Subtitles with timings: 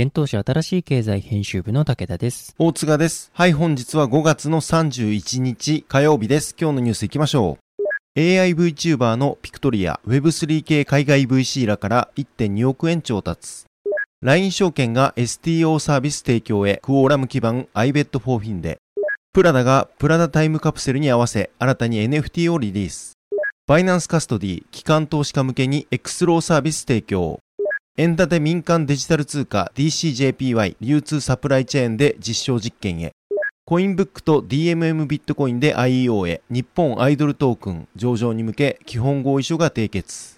[0.00, 2.54] 現当社新しい経済編集部の武田です。
[2.56, 3.32] 大塚です。
[3.34, 6.54] はい、本日は5月の31日火曜日です。
[6.56, 7.58] 今日のニュース行きましょ
[8.16, 8.20] う。
[8.20, 13.64] AI VTuber のピクトリア Web3 系海外 VC らから1.2億円調達。
[14.22, 18.78] LINE 証券が STO サービス提供へクオーラム基盤 iBet for Fin で。
[19.32, 23.14] プラダがプラダタイムカプセルに合わせ新たに NFT をリリース。
[23.66, 27.40] バイナンスカストディ機関投資家向けに X ローサービス提供。
[28.00, 33.10] 円建て民間デジタル通貨 DCJPY 流通サプライチェーンで実証実験へ。
[33.64, 40.37] コインブックと DMM ビットコインで IEO へ日本アイドルトークン上場に向け基本合意書が締結。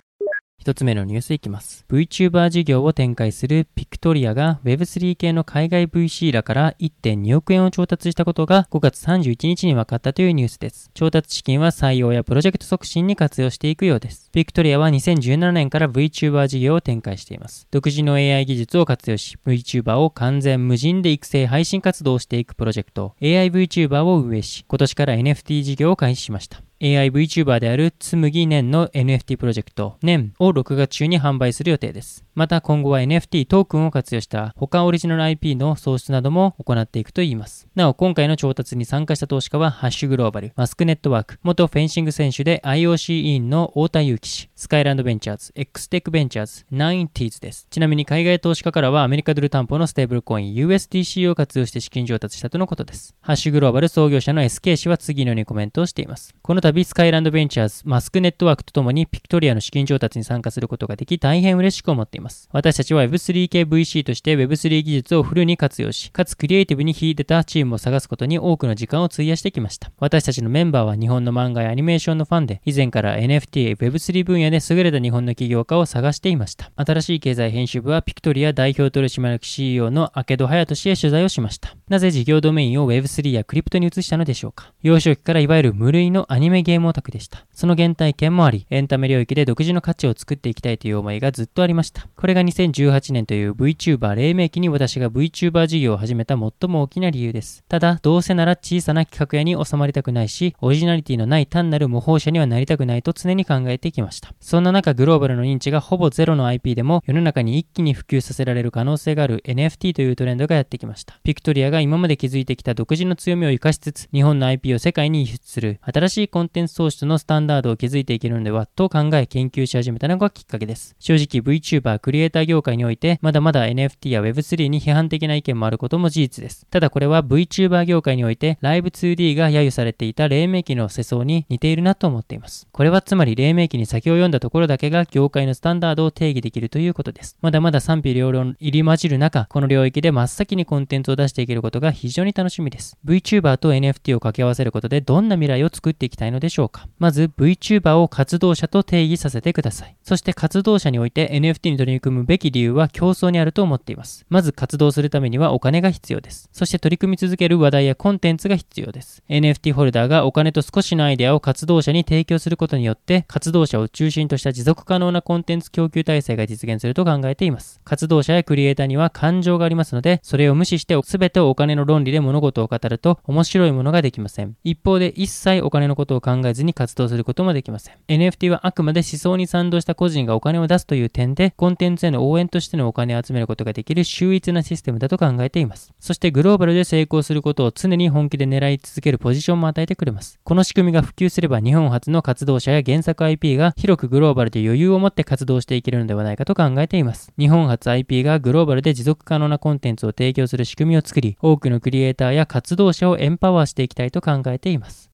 [0.61, 1.86] 一つ目のニュースいきます。
[1.89, 10.91] VTuber 事業を展開するピクトリアが Web3 系の海外 VC らから1.2億円を調達したことが5月31日に分かったというニュースです。
[10.93, 14.28] 調達資金は採用やプロジェクト促進に活用していくようです。
[14.32, 17.66] ピクトリアは2017年から VTuber 事業を展開しています。
[17.70, 26.60] 独自の AI 技術を活用し、VTuber を完全無人で育成配信活動をしていくプロジェクト AIVTuber を運営し、今年から NFT 事業を開始しました。
[26.83, 32.25] AI VTuber であるつむぎねんの NFT プロジェクト、ネンを6月中に販売する予定です。
[32.35, 37.69] また今後は NFT トークンを活用した他オリジナル IP の創出なども行っていくといいます。
[37.75, 47.67] なお今回の調達に参加した投資家はハッシュグローバル、マスクネットワーク、元フェンシング選手で IOC 委員の太田雄貴氏、スカイランドベンチャーズ、X テックベンチャーズ、90s です。
[47.69, 53.15] ちなみに海外投資家からはアメリカドル担保のステーブルコイン USDC を活用して資金調達したとのことです。
[53.21, 56.35] ハッシュグローバル創業者の SK 氏は次のようにコメントをしています。
[56.41, 62.48] この度スカイランドベンチャーズ、マスクネットワークとともにピクトリアの資金調達に参加することができ大変嬉しく思っています。
[62.53, 69.91] 私たちは Web3 系 VC として Web3 技術をフルに活用し、かつクリエイティブに秀でたチームを探すことに多くの時間を費やしてきました。
[69.98, 76.70] 私たちのメンバーは日本の漫画やアニメーションのファンで、以前から NFT、Web3 分野で優れた日本の起業家を探していました。
[76.76, 81.75] 新しい経済編集部はピクトリア代表取締役 CEO の明戸隼人氏へ取材をしました。
[81.88, 87.44] なぜ事業ドメインを Web3 やクリプトに移したのでしょうか幼少期からいわゆる無類のアニメゲームオタクでした。
[87.53, 92.06] その原体験もあり、エンタメ領域で独自の価値を作っていきたいという思いがずっとありました。
[92.16, 97.65] これが2018年という VTuber 黎明期に私が VTuber 事業を始めた最も大きな理由です。
[97.69, 104.32] ただ、どうせなら小さな企画屋に収まりたくないし、オリジナリティのない単なる模倣者にはなりたくないと常に考えてきました。
[104.41, 111.19] そんな中、グローバルの認知がほぼゼロの IP でも世の中に一気に普及させられる可能性がある NFT というトレンドがやってきました。
[111.22, 120.94] ピクトリアが今まで築いてきた独自の強みを生かしつつ、日本の IP を世界に輸出する新しいコンテンツ創出のスタンダードを築いていけるのではと考え研究し始めたのがきっかけです。
[120.99, 126.66] 正直 VTuber、クリエイター業界において、まだまだ NFT や Web3 に批判的な意見もあることも事実です。
[126.71, 132.69] ただこれは VTuber 業界において、ライブ 2D が揶揄されていた黎明期の世相に似ているなと思っています。
[132.72, 137.37] これはつまり黎明期に先を読んだところだけが業界のスタンダードを定義できるということです。
[137.41, 142.97] まだまだ賛否両論入り混じる中、この領域で真っ先にコンテンツを出していけることが非常に楽しみです。
[143.05, 146.88] VTuber と NFT を掛け合わせることでどんな未来を作っていきたいのでしょうか？
[146.98, 149.96] まず VTuber を活動者と定義させてください。
[150.02, 154.26] そして活動者において NFT に取り組むべき理由は競争にあると思っています。
[154.28, 156.48] まず活動するためにはお金が必要です。
[156.52, 159.22] そして取り組み続ける話題やコンテンツが必要です。
[159.28, 167.81] NFT ホルダーがお金と少しのアイデアを活動者に提供することによって活動者を中心とした持続可能なコンテンツ供給体制が実現すると考えています。
[167.84, 174.56] 活動者やクリエイターには感情がありますので、それを無視して全てお金の論理で物事を語ると面白いものができません。
[174.64, 177.94] 一方で一切お金のことをを考えずに活動することもできません。
[178.08, 185.93] NFT はあくまで思想に賛同した個人がお金を出すという点で、コンテンツへの応援としてのお金を集めることができる秀逸なシステムだと考えています。
[185.99, 190.38] そしてグローバルで成功することを常に本気で狙い続けるポジションも与えてくれます。
[190.44, 197.32] この仕組みが普及すれば日本初の活動者や原作 IP が広くグローバルで余裕を持って活動していけるのではないかと考えています。
[197.38, 205.11] 日本初 IP がグローバルで持続可能なコンテンツを提供する仕組みを作り、多くのクリエイターや活動者をエンパワーしていきたいと考えています。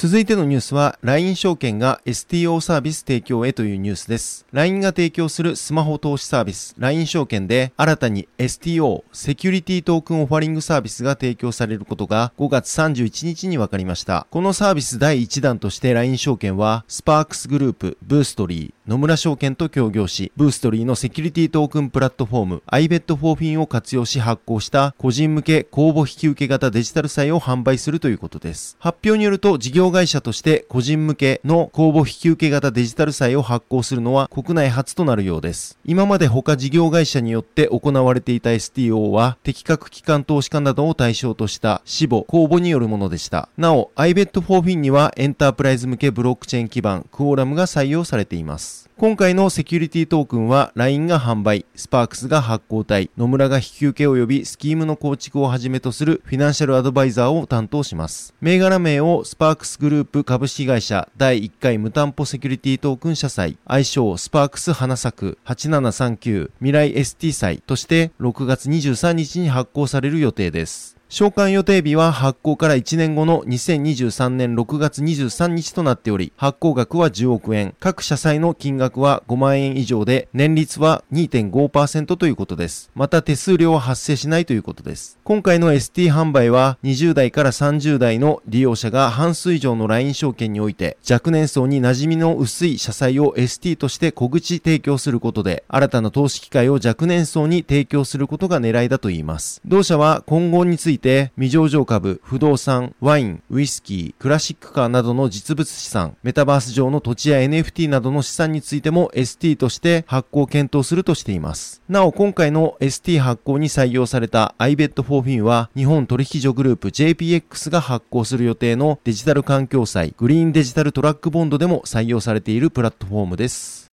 [0.00, 4.46] 続いてのニュースは LINE 証券が STO サービス提供へというニュースです。
[4.52, 14.28] LINE が提供するスマホ投資サービス LINE 証券で新たに STO セキュリティトークンオファリングサービスが提供されることが5月31日に分かりました。
[14.30, 28.78] このサービス第1弾として LINE 証券はスパークスグループ、ブーストリー、野村証券と協業し、ブーストリーのセキュリティトークンプラットフォーム iBet4Fin を活用し発行した個人向け公募引受型デジタル債を販売するということです。
[28.80, 35.78] 発表によると事業会社として個人向けの公募引受型デジタル債を発行するのは国内初となるようです。
[35.84, 43.50] 今まで他事業会社によって行われていた STO は適格機関投資家などを対象とした死母、公募によるものでした。
[43.58, 48.77] なお、iBet4Fin にはエンタープライズ向けブロックチェーン基盤クオーラムが採用されています。
[48.96, 58.34] 今回のセキュリティトークンは LINE が販売、スパークスが発行体、野村が引き受け及びスキームの構築をはじめとするフィナンシャルアドバイザーを担当します。
[58.40, 70.97] 銘柄名をスパークスグループ株式会社第1回無担保セキュリティトークン社債、愛称スパークス花咲8739未来 ST 債として6月23日に発行される予定です。
[71.10, 82.90] 償還予定日は発行から1年後の2023年6月23日となっており、発行額は10億円、各社債の金額は5万円以上で、年率は2.5%ということです。
[82.94, 85.18] また手数料は発生しないということです。
[85.24, 99.62] 今回の ST 販売は20代から30代の利用者が半数以上の LINE 証券において、若年層に馴染みの薄い社債を ST として小口提供することで、新たな投資機会を若年層に提供することが狙いだといいます。
[99.64, 111.80] 同社は今後についていて、未上場株、不動産、ワイン、ウイスキー、クラシックカーなどの実物資産、メタバース上の土地や NFT などの資産についても ST として発行検討するとしています。
[111.88, 123.87] なお、今回の ST 発行に採用された iBet4Fin は、日本取引所グループ JPX が発行する予定のデジタル環境債、グリーンデジタルトラックボンドでも採用されているプラットフォームです。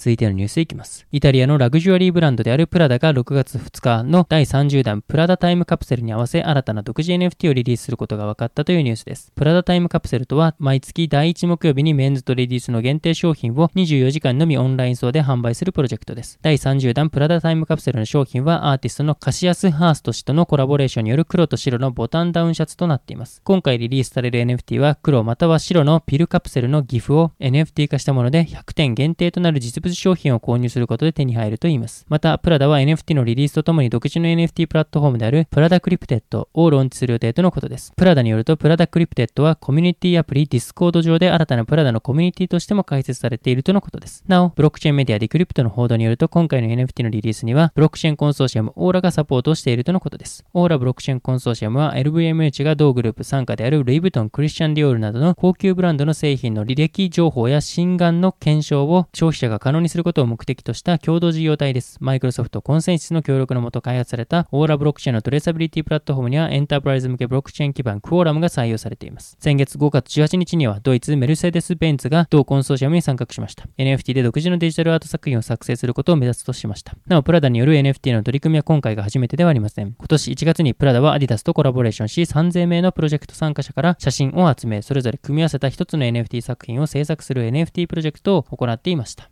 [0.00, 1.06] 続いてのニュースいきます。
[1.12, 9.30] イタリアのラグジュアリーブランドであるプラダが6月2日の第30弾プラダタイムカプセルに合わせ新たな独自 NFT をリリースすることが分かったというニュースです。
[9.34, 16.38] プラダタイムカプセルとは毎月第1木曜日にメンズとレディースの限定商品を24時間のみオンライン上で販売するプロジェクトです。
[16.40, 23.42] 第30弾プラダタイムカプセルの商品はアーティストのカシアス・ハースト氏とのコラボレーションによる黒と白のボタンダウンシャツとなっています。
[23.44, 32.06] 今回リリースされる NFT は黒または白のピルカプセルの GIF を NFT 化したもので100点限定となる実物商品を購入することで手に入るといいます。
[32.08, 37.92] また、プラダは NFT のリリースとともに独自の NFT プラットフォームであるプラダクリプテッドをローンチする予定とのことです。
[37.96, 44.24] プラダによると、プラダクリプテッドはコミュニティアプリディスコード上で新たなプラダのコミュニティとしても開設されているとのことです。
[44.26, 50.44] なお、ブロックチェーンメディアディクリプトの報道によると、今回の NFT のリリースには、ブロックチェーンコンソーシアムオーラがサポートしているとのことです。
[50.54, 61.98] オーラブロックチェーンコンソーシアムは LVMH が同グループ傘下であるルイ・ヴトン、クリスチャン・ディオールなどの高級ブランドの製品の履歴情報や真贋の検証を消費者が可能にすることを目的とした共同事業体です。
[62.00, 69.36] マイクロソフトコンセンシスの協力のもと開発されたオーラブロックチェーンのトレーサビリティプラットフォームにはエンタープライズ向けブロックチェーン基盤クオーラムが採用されています。
[69.40, 73.68] 先月5月18日にはドイツメルセデス・ベンツが同コンソーシアムに参画しました。
[73.78, 76.94] NFT で独自のデジタルアート作品を作成することを目指すとしました。
[77.06, 79.94] なお、プラダによる NFT の取り組みは今回が初めてではありません。
[79.98, 89.30] 今年1月にプラダはアディダスとコラボレーションし3000名のプロジェクト参加者から写真を集め、それぞれ組み合わせた一つの NFT 作品を制作する NFT プロジェクトを行っていました。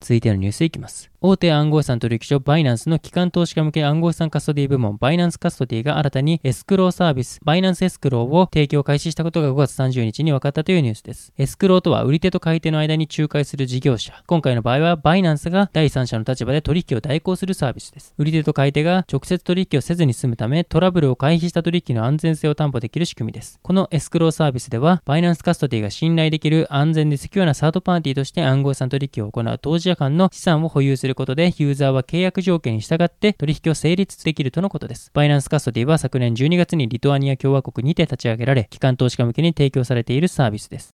[0.00, 1.10] 続いてのニュースいきます。
[1.20, 11.32] 大手暗号資産取引所バイナンスの機関投資家向け暗号資産カストディ部門バイナンスカストディが新たにエスクローサービスバイナンスエスクローを提供開始したことが5月30日に分かったというニュースです。
[11.36, 14.22] エスクローとは売り手と買い手の間に仲介する事業者。
[14.28, 18.14] 今回の場合はバイナンスが第三者の立場で取引を代行するサービスです。
[18.16, 23.58] 売り手と買い手が直接取引をせずに済むためトラブルを回避した取引の安全性を担保できる仕組みです。
[23.62, 35.10] このエスクローサービスではバイナンスカストディが信頼できる安全でセキュアなサードパーティーとして暗号資産取引を行う者間の資産を保有することでユーザーーは契約条件に従って取引を成立できるとのことです。
[35.14, 40.97] バイナンスカストディは昨年12月にリトアニア共和国にて立ち上げられ、機関投資家向けに提供されているサービスです。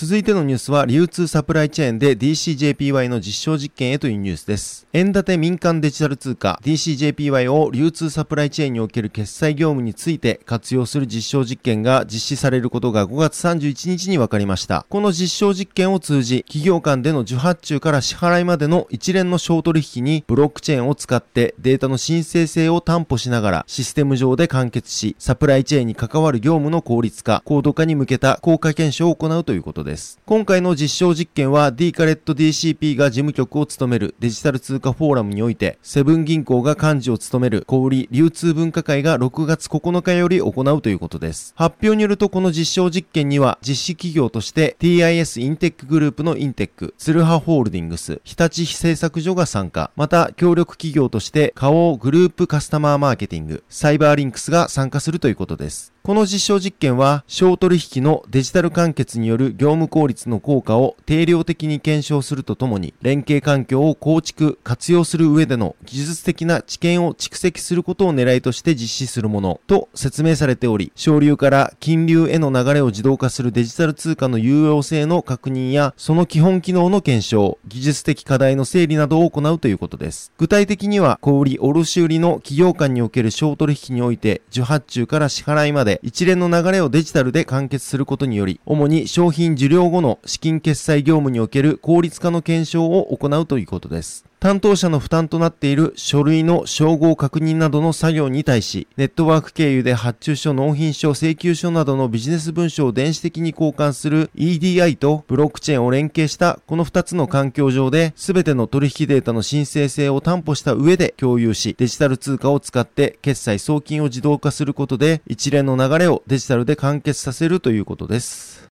[0.00, 4.86] 続いてのニュースは、流通サプライチェーンで DCJPY の実証実験へというニュースです。
[4.92, 14.86] 円建て民間デジタル通貨 DCJPY を流通サプライチェーンにおける決済業務について活用する実証実験が実施されることが5月31日に分かりました。
[14.88, 29.87] この実証実験を通じ、企業間での受発注から支払いまでの一連の小取引にブロックチェーンを使ってデータの申請性を担保しながらシステム上で完結し、サプライチェーンに関わる業務の効率化、高度化に向けた効果検証を行うということです。
[29.88, 30.20] です。
[30.26, 41.54] 今回の実証実験は D カレット DCP が事務局を務めるデジタル通貨フォーラムにおいて、セブン銀行が幹事を務める小売流通分科会が6月9日より行うということです。
[41.56, 55.94] 発表によるとこの実証実験には実施企業として TIS インテックグループのインテック、ツルハホールディングス、日立非製作所が参加、また協力企業として花王グループカスタマーマーケティング、サイバーリンクスが参加するということです。
[56.08, 80.32] この実証実験は、小取引のデジタル完結による業務効率の効果を定量的に検証するとともに、連携環境を構築、活用する上での技術的な知見を蓄積することを狙いとして実施するものと説明されており、省流から金流への流れを自動化するデジタル通貨の有用性の確認や、その基本機能の検証、技術的課題の整理などを行うということです。
[80.38, 94.27] 具体的には、小売卸売の企業間における小取引において、受発注から支払いまで一連の流れをデジタルで完結することにより、主に商品受領後の資金決済業務における効率化の検証を行うということです。
[94.40, 118.67] 担当者の負担となっている書類の照合確認などの作業に対し、ネットワーク経由で発注書、納品書、請求書などのビジネス文書を電子的に交換する EDI とブロックチェーンを連携したこの2つの環境上で、全ての取引データの真正性を担保した上で共有し、デジタル通貨を使って決済送金を自動化することで、一連の流れをデジタルで完結させるということです。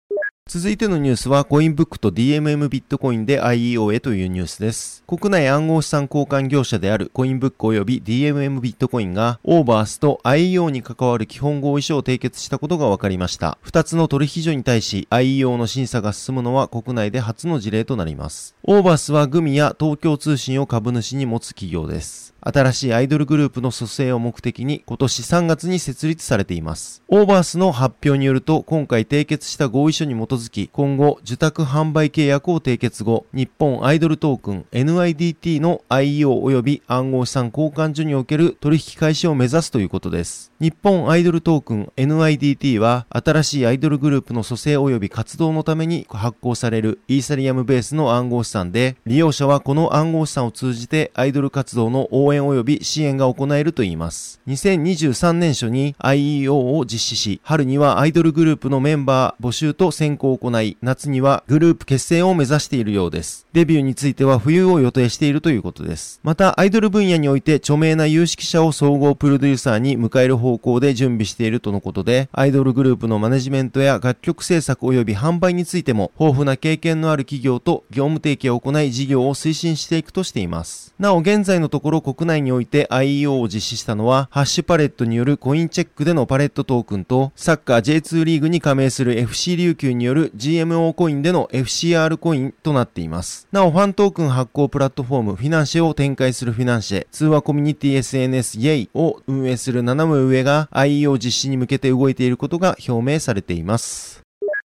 [0.53, 5.01] 続いてのニュースは、コインブックと DMM ビットコインで IEO へというニュースです。
[5.07, 13.59] 国内暗号資産交換業者であるコインブック及び DMM ビットコインが、オーバースと IEO に関わる基本合意書を締結したことが分かりました。
[13.61, 18.53] 二つの取引所に対し IEO の審査が進むのは国内で初の事例となります。
[18.63, 22.33] オーバースはグミや東京通信を株主に持つ企業です。
[22.43, 27.03] 新しいアイドルグループの組成を目的に今年3月に設立されています。
[27.07, 40.51] オーバースの発表によると今回締結した合意書に基づき今後受託販売契約を締結後日本アイドルトークン NIDT の IEO 及び暗号資産交換所における取引開始を目指すということです。
[40.59, 54.39] 日本アイドルトークン NIDT は新しいアイドルグループの蘇生及び活動のために発行されるイーサリアムベースの暗号資産で利用者はこの暗号資産を通じてアイドル活動の応援及び支援が行えるといいます。
[54.47, 63.45] 2023年初に IEO を実施し、春にはアイドルグループのメンバー募集と選考を行い、夏にはグループ結成を目指しているようです。
[63.53, 66.19] デビューについては冬を予定しているということです。
[66.23, 80.93] また、アイドル分野において著名な有識者を総合プロデューサーに迎える方向で準備しているとのことで、アイドルグループのマネジメントや楽曲制作及び販売についても、豊富な経験のある企業と業務提携を行い事業を推進していくとしています。
[80.99, 93.47] なお、現在のところ国内において IEO を実施したのは、ハッシュパレットによるコインチェックでのパレットトークンと、サッカー J2 リーグに加盟する FC 琉球による GMO コインでの FCR コインとなっています。
[93.51, 104.21] なお、ファントークン発行プラットフォームフィナンシェを展開するフィナンシェ、通話コミュニティ SNS イェイを運営する斜め上が IEO 実施に向けて動いていることが表明されています。